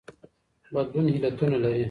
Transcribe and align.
بدلون 0.73 1.07
علتونه 1.15 1.57
لري. 1.63 1.79